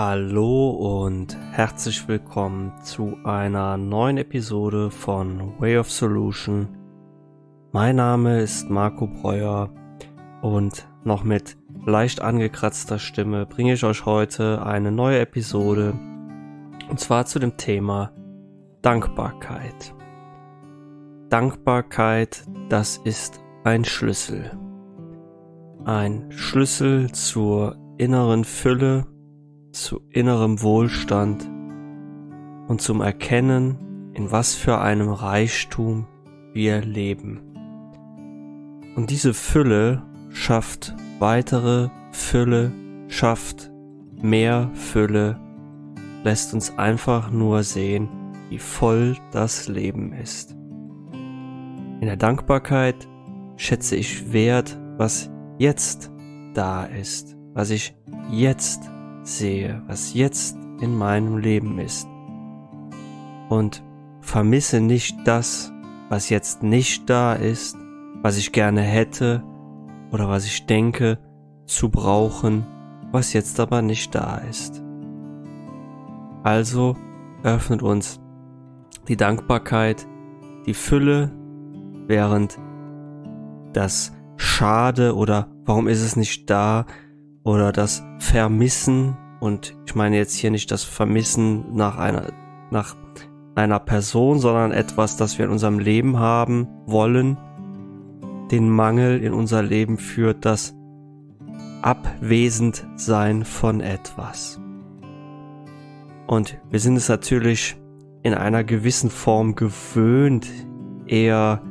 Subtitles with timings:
[0.00, 6.68] Hallo und herzlich willkommen zu einer neuen Episode von Way of Solution.
[7.72, 9.70] Mein Name ist Marco Breuer
[10.40, 15.94] und noch mit leicht angekratzter Stimme bringe ich euch heute eine neue Episode
[16.88, 18.12] und zwar zu dem Thema
[18.82, 19.96] Dankbarkeit.
[21.28, 24.56] Dankbarkeit, das ist ein Schlüssel.
[25.84, 29.04] Ein Schlüssel zur inneren Fülle,
[29.82, 31.48] zu innerem Wohlstand
[32.68, 36.06] und zum Erkennen, in was für einem Reichtum
[36.52, 37.40] wir leben.
[38.96, 42.72] Und diese Fülle schafft weitere Fülle,
[43.06, 43.70] schafft
[44.20, 45.38] mehr Fülle,
[46.24, 48.08] lässt uns einfach nur sehen,
[48.48, 50.52] wie voll das Leben ist.
[52.00, 53.08] In der Dankbarkeit
[53.56, 56.10] schätze ich wert, was jetzt
[56.54, 57.94] da ist, was ich
[58.30, 58.90] jetzt
[59.28, 62.08] sehe, was jetzt in meinem Leben ist.
[63.48, 63.82] Und
[64.20, 65.72] vermisse nicht das,
[66.08, 67.76] was jetzt nicht da ist,
[68.22, 69.42] was ich gerne hätte
[70.10, 71.18] oder was ich denke
[71.66, 72.66] zu brauchen,
[73.12, 74.82] was jetzt aber nicht da ist.
[76.42, 76.96] Also
[77.42, 78.20] öffnet uns
[79.06, 80.06] die Dankbarkeit,
[80.66, 81.30] die Fülle,
[82.06, 82.58] während
[83.72, 86.86] das Schade oder warum ist es nicht da
[87.48, 92.30] oder das Vermissen und ich meine jetzt hier nicht das Vermissen nach einer
[92.70, 92.94] nach
[93.54, 97.38] einer Person, sondern etwas, das wir in unserem Leben haben wollen,
[98.50, 100.74] den Mangel in unser Leben führt, das
[101.80, 104.60] Abwesendsein von etwas.
[106.26, 107.80] Und wir sind es natürlich
[108.22, 110.46] in einer gewissen Form gewöhnt,
[111.06, 111.62] eher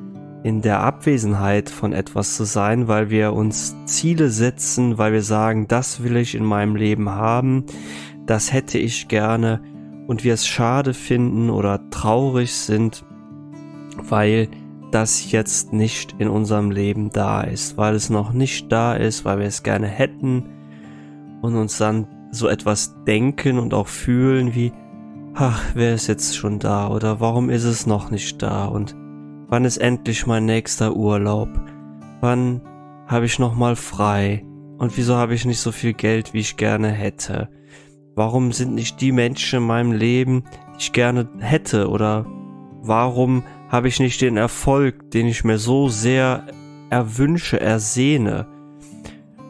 [0.47, 5.67] in der Abwesenheit von etwas zu sein, weil wir uns Ziele setzen, weil wir sagen,
[5.67, 7.65] das will ich in meinem Leben haben,
[8.25, 9.59] das hätte ich gerne
[10.07, 13.03] und wir es schade finden oder traurig sind,
[13.97, 14.47] weil
[14.89, 19.39] das jetzt nicht in unserem Leben da ist, weil es noch nicht da ist, weil
[19.39, 20.45] wir es gerne hätten
[21.41, 24.71] und uns dann so etwas denken und auch fühlen wie,
[25.33, 28.95] ach, wer ist jetzt schon da oder warum ist es noch nicht da und
[29.47, 31.49] wann ist endlich mein nächster Urlaub?
[32.21, 32.61] Wann
[33.07, 34.45] habe ich noch mal frei?
[34.77, 37.49] Und wieso habe ich nicht so viel Geld, wie ich gerne hätte?
[38.15, 40.43] Warum sind nicht die Menschen in meinem Leben,
[40.73, 41.89] die ich gerne hätte?
[41.89, 42.25] Oder
[42.81, 46.45] warum habe ich nicht den Erfolg, den ich mir so sehr
[46.89, 48.47] erwünsche, ersehne.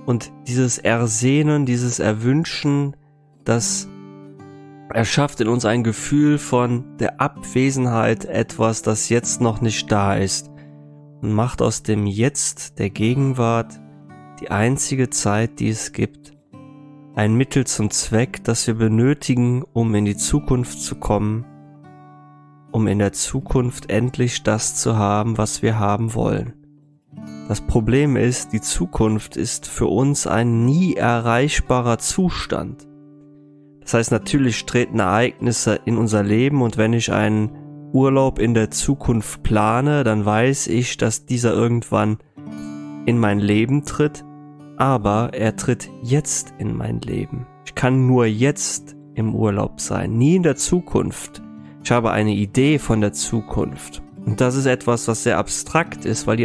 [0.06, 2.96] Und dieses Ersehnen, dieses Erwünschen,
[3.44, 3.90] das
[4.94, 10.50] erschafft in uns ein Gefühl von der Abwesenheit etwas, das jetzt noch nicht da ist
[11.22, 13.80] und macht aus dem Jetzt der Gegenwart
[14.40, 16.34] die einzige Zeit, die es gibt,
[17.16, 21.46] ein Mittel zum Zweck, das wir benötigen, um in die Zukunft zu kommen
[22.72, 26.54] um in der Zukunft endlich das zu haben, was wir haben wollen.
[27.48, 32.87] Das Problem ist, die Zukunft ist für uns ein nie erreichbarer Zustand.
[33.88, 37.52] Das heißt, natürlich treten Ereignisse in unser Leben und wenn ich einen
[37.94, 42.18] Urlaub in der Zukunft plane, dann weiß ich, dass dieser irgendwann
[43.06, 44.26] in mein Leben tritt,
[44.76, 47.48] aber er tritt jetzt in mein Leben.
[47.66, 51.42] Ich kann nur jetzt im Urlaub sein, nie in der Zukunft.
[51.82, 54.02] Ich habe eine Idee von der Zukunft.
[54.26, 56.36] Und das ist etwas, was sehr abstrakt ist, weil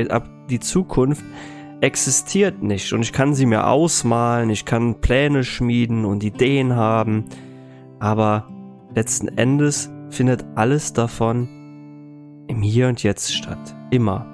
[0.48, 1.24] die, Zukunft
[1.82, 2.92] existiert nicht.
[2.92, 7.24] Und ich kann sie mir ausmalen, ich kann Pläne schmieden und Ideen haben.
[7.98, 8.48] Aber
[8.94, 11.48] letzten Endes findet alles davon
[12.46, 13.76] im Hier und Jetzt statt.
[13.90, 14.26] Immer.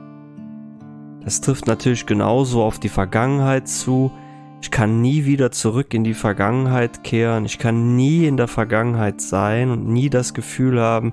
[1.24, 4.12] Das trifft natürlich genauso auf die Vergangenheit zu,
[4.60, 7.44] ich kann nie wieder zurück in die Vergangenheit kehren.
[7.44, 11.12] Ich kann nie in der Vergangenheit sein und nie das Gefühl haben,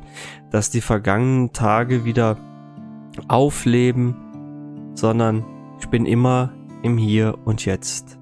[0.52, 2.38] dass die vergangenen Tage wieder
[3.28, 4.16] aufleben,
[4.96, 5.46] sondern
[5.96, 6.52] bin immer
[6.84, 8.20] im Hier und Jetzt.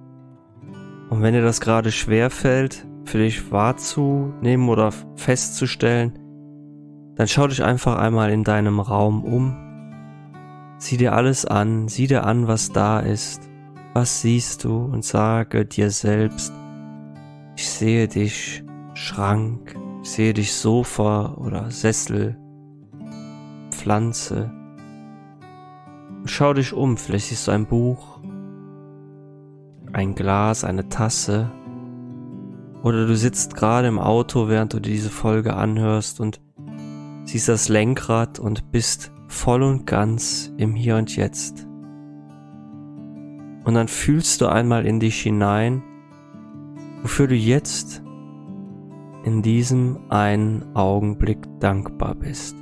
[1.09, 6.19] Und wenn dir das gerade schwer fällt, für dich wahrzunehmen oder festzustellen,
[7.15, 9.56] dann schau dich einfach einmal in deinem Raum um.
[10.77, 13.50] Sieh dir alles an, sieh dir an, was da ist
[13.94, 16.53] was siehst du und sage dir selbst,
[17.56, 18.63] ich sehe dich
[18.94, 22.38] Schrank, ich sehe dich Sofa oder Sessel,
[23.71, 24.51] Pflanze.
[26.35, 28.19] Schau dich um, vielleicht siehst du ein Buch,
[29.91, 31.51] ein Glas, eine Tasse
[32.81, 36.41] oder du sitzt gerade im Auto, während du diese Folge anhörst und
[37.25, 41.68] siehst das Lenkrad und bist voll und ganz im Hier und Jetzt.
[43.63, 45.83] Und dann fühlst du einmal in dich hinein,
[47.03, 48.01] wofür du jetzt
[49.24, 52.56] in diesem einen Augenblick dankbar bist.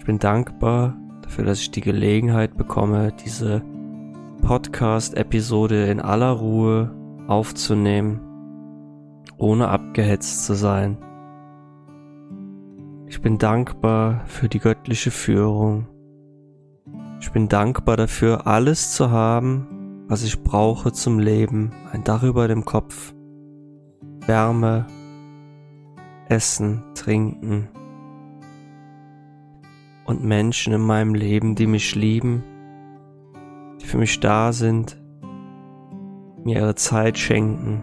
[0.00, 0.96] Ich bin dankbar
[1.26, 3.62] dafür, dass ich die Gelegenheit bekomme, diese
[4.42, 6.90] Podcast-Episode in aller Ruhe
[7.26, 8.20] aufzunehmen,
[9.36, 10.96] ohne abgehetzt zu sein.
[13.08, 15.88] Ich bin dankbar für die göttliche Führung.
[17.20, 21.72] Ich bin dankbar dafür, alles zu haben, was ich brauche zum Leben.
[21.92, 23.14] Ein Dach über dem Kopf,
[24.26, 24.86] Wärme,
[26.28, 27.68] Essen, Trinken
[30.06, 32.44] und Menschen in meinem Leben, die mich lieben,
[33.80, 35.00] die für mich da sind,
[36.44, 37.82] mir ihre Zeit schenken.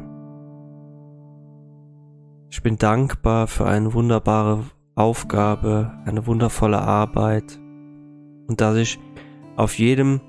[2.50, 4.64] Ich bin dankbar für eine wunderbare
[4.96, 7.60] Aufgabe, eine wundervolle Arbeit
[8.48, 9.00] und dass ich
[9.56, 10.22] auf jedem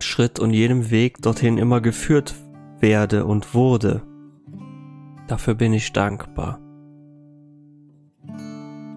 [0.00, 2.34] Schritt und jedem Weg dorthin immer geführt
[2.80, 4.02] werde und wurde.
[5.26, 6.58] Dafür bin ich dankbar.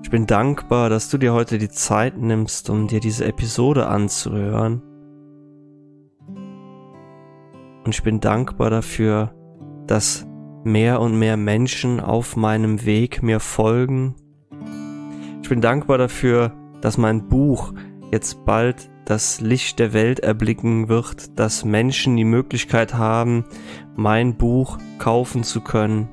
[0.09, 4.81] Ich bin dankbar, dass du dir heute die Zeit nimmst, um dir diese Episode anzuhören.
[7.85, 9.35] Und ich bin dankbar dafür,
[9.85, 10.25] dass
[10.63, 14.15] mehr und mehr Menschen auf meinem Weg mir folgen.
[15.43, 17.71] Ich bin dankbar dafür, dass mein Buch
[18.11, 23.45] jetzt bald das Licht der Welt erblicken wird, dass Menschen die Möglichkeit haben,
[23.95, 26.09] mein Buch kaufen zu können.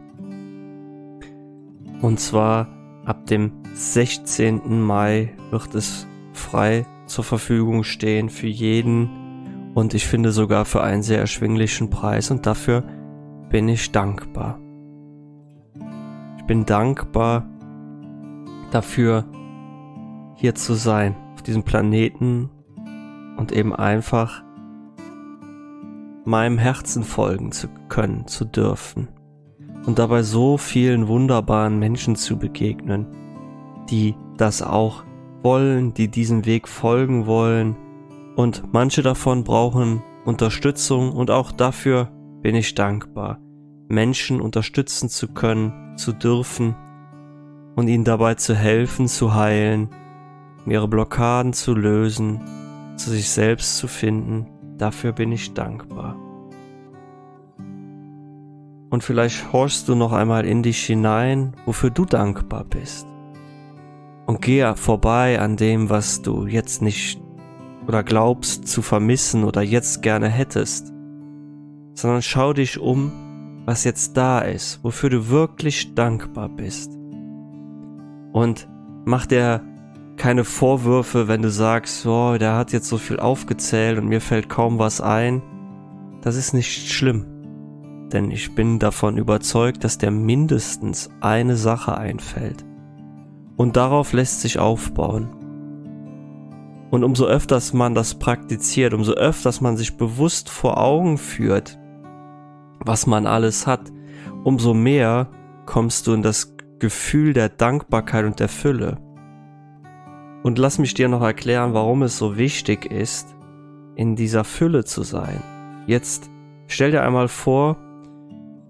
[2.02, 2.69] Und zwar
[3.06, 4.81] ab dem 16.
[4.81, 11.02] Mai wird es frei zur Verfügung stehen für jeden und ich finde sogar für einen
[11.02, 12.84] sehr erschwinglichen Preis und dafür
[13.50, 14.58] bin ich dankbar.
[16.38, 17.46] Ich bin dankbar
[18.70, 19.26] dafür,
[20.37, 22.49] hier zu sein, auf diesem Planeten
[23.37, 24.43] und eben einfach
[26.25, 29.08] meinem Herzen folgen zu können, zu dürfen
[29.84, 33.25] und dabei so vielen wunderbaren Menschen zu begegnen,
[33.90, 35.04] die das auch
[35.42, 37.76] wollen, die diesem Weg folgen wollen
[38.36, 42.10] und manche davon brauchen Unterstützung und auch dafür
[42.42, 43.38] bin ich dankbar,
[43.88, 46.74] Menschen unterstützen zu können, zu dürfen
[47.76, 49.88] und ihnen dabei zu helfen, zu heilen,
[50.66, 52.40] ihre Blockaden zu lösen
[52.96, 54.46] zu sich selbst zu finden,
[54.78, 56.16] dafür bin ich dankbar.
[58.88, 63.06] Und vielleicht horchst du noch einmal in dich hinein, wofür du dankbar bist.
[64.26, 67.20] Und geh vorbei an dem, was du jetzt nicht
[67.87, 70.93] oder glaubst zu vermissen oder jetzt gerne hättest,
[71.94, 73.12] sondern schau dich um,
[73.64, 76.93] was jetzt da ist, wofür du wirklich dankbar bist.
[78.32, 78.69] Und
[79.05, 79.62] mach dir
[80.17, 84.49] keine Vorwürfe, wenn du sagst, oh, der hat jetzt so viel aufgezählt und mir fällt
[84.49, 85.43] kaum was ein.
[86.23, 87.26] Das ist nicht schlimm.
[88.12, 92.64] Denn ich bin davon überzeugt, dass der mindestens eine Sache einfällt.
[93.56, 95.30] Und darauf lässt sich aufbauen.
[96.90, 101.78] Und umso öfters man das praktiziert, umso öfters man sich bewusst vor Augen führt,
[102.80, 103.92] was man alles hat,
[104.44, 105.28] umso mehr
[105.64, 108.98] kommst du in das Gefühl der Dankbarkeit und der Fülle.
[110.42, 113.34] Und lass mich dir noch erklären, warum es so wichtig ist,
[113.96, 115.42] in dieser Fülle zu sein.
[115.86, 116.30] Jetzt
[116.68, 117.76] stell dir einmal vor,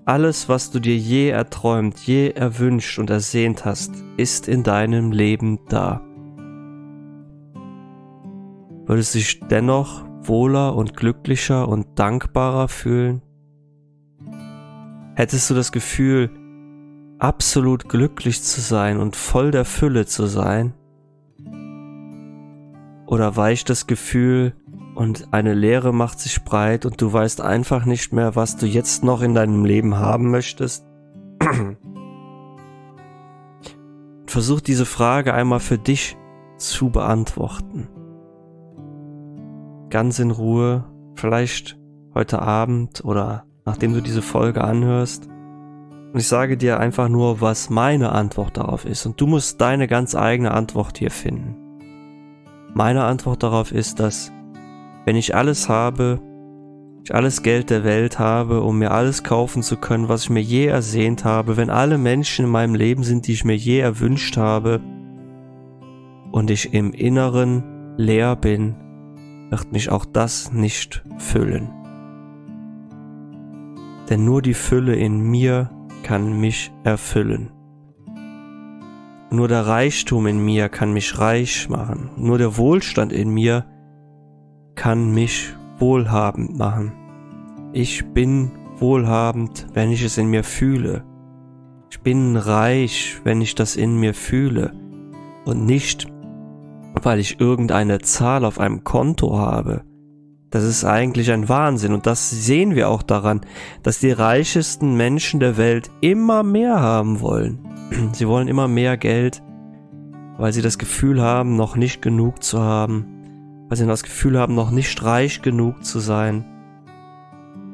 [0.06, 5.58] alles, was du dir je erträumt, je erwünscht und ersehnt hast, ist in deinem Leben
[5.68, 6.00] da.
[8.86, 13.20] Würdest du dich dennoch wohler und glücklicher und dankbarer fühlen?
[15.16, 16.30] Hättest du das Gefühl,
[17.18, 20.72] absolut glücklich zu sein und voll der Fülle zu sein?
[23.06, 24.54] Oder weicht das Gefühl
[24.96, 29.04] und eine Leere macht sich breit und du weißt einfach nicht mehr, was du jetzt
[29.04, 30.86] noch in deinem Leben haben möchtest?
[34.26, 36.16] Versuch diese Frage einmal für dich
[36.56, 37.88] zu beantworten.
[39.90, 40.84] Ganz in Ruhe,
[41.14, 41.78] vielleicht
[42.14, 45.26] heute Abend oder nachdem du diese Folge anhörst.
[45.26, 49.04] Und ich sage dir einfach nur, was meine Antwort darauf ist.
[49.04, 51.56] Und du musst deine ganz eigene Antwort hier finden.
[52.72, 54.32] Meine Antwort darauf ist, dass
[55.06, 56.20] wenn ich alles habe,
[57.04, 60.42] ich alles Geld der Welt habe, um mir alles kaufen zu können, was ich mir
[60.42, 64.36] je ersehnt habe, wenn alle Menschen in meinem Leben sind, die ich mir je erwünscht
[64.36, 64.80] habe,
[66.32, 68.74] und ich im Inneren leer bin,
[69.48, 71.70] wird mich auch das nicht füllen.
[74.10, 75.70] Denn nur die Fülle in mir
[76.02, 77.52] kann mich erfüllen.
[79.30, 82.10] Nur der Reichtum in mir kann mich reich machen.
[82.16, 83.64] Nur der Wohlstand in mir
[84.76, 86.92] kann mich wohlhabend machen.
[87.72, 91.04] Ich bin wohlhabend, wenn ich es in mir fühle.
[91.90, 94.72] Ich bin reich, wenn ich das in mir fühle
[95.44, 96.06] und nicht,
[97.02, 99.82] weil ich irgendeine Zahl auf einem Konto habe.
[100.50, 103.40] Das ist eigentlich ein Wahnsinn und das sehen wir auch daran,
[103.82, 107.58] dass die reichesten Menschen der Welt immer mehr haben wollen.
[108.12, 109.42] Sie wollen immer mehr Geld,
[110.38, 113.15] weil sie das Gefühl haben, noch nicht genug zu haben,
[113.68, 116.44] weil sie das Gefühl haben, noch nicht reich genug zu sein.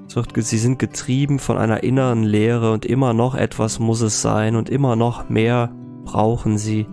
[0.08, 4.68] Sie sind getrieben von einer inneren Leere und immer noch etwas muss es sein und
[4.68, 5.72] immer noch mehr
[6.04, 6.86] brauchen sie,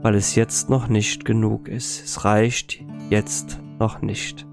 [0.00, 2.04] weil es jetzt noch nicht genug ist.
[2.04, 4.46] Es reicht jetzt noch nicht.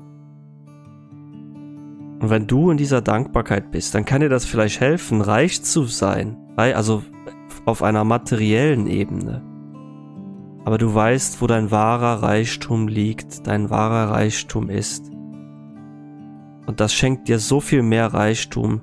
[2.19, 5.83] Und wenn du in dieser Dankbarkeit bist, dann kann dir das vielleicht helfen, reich zu
[5.83, 7.03] sein, also
[7.65, 9.48] auf einer materiellen Ebene.
[10.65, 15.09] Aber du weißt, wo dein wahrer Reichtum liegt, dein wahrer Reichtum ist.
[16.65, 18.81] Und das schenkt dir so viel mehr Reichtum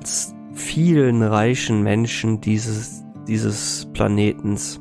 [0.00, 4.80] als vielen reichen Menschen dieses, dieses Planetens.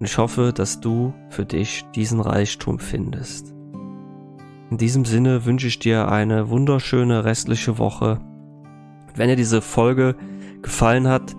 [0.00, 3.54] Und ich hoffe, dass du für dich diesen Reichtum findest.
[4.70, 8.18] In diesem Sinne wünsche ich dir eine wunderschöne restliche Woche.
[9.14, 10.16] Wenn dir diese Folge
[10.62, 11.36] gefallen hat,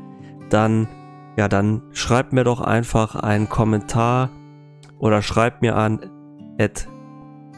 [0.49, 0.87] dann
[1.37, 4.29] ja, dann schreib mir doch einfach einen Kommentar
[4.99, 5.99] oder schreib mir an
[6.59, 6.87] at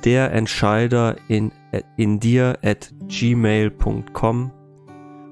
[0.03, 0.31] der
[1.27, 1.51] in,
[1.97, 4.51] in dir at gmail.com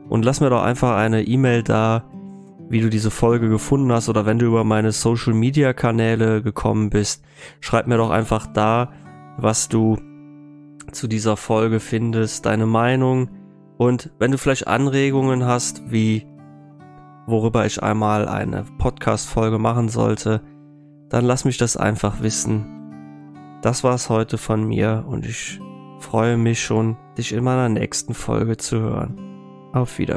[0.09, 2.03] und lass mir doch einfach eine E-Mail da,
[2.69, 6.89] wie du diese Folge gefunden hast oder wenn du über meine Social Media Kanäle gekommen
[6.89, 7.23] bist,
[7.59, 8.91] schreib mir doch einfach da,
[9.37, 9.97] was du
[10.91, 13.29] zu dieser Folge findest, deine Meinung.
[13.77, 16.25] Und wenn du vielleicht Anregungen hast, wie
[17.27, 20.41] worüber ich einmal eine Podcast-Folge machen sollte,
[21.09, 23.59] dann lass mich das einfach wissen.
[23.61, 25.59] Das war's heute von mir und ich
[25.99, 29.71] freue mich schon, dich in meiner nächsten Folge zu hören.
[29.73, 30.13] Auf Wiedersehen.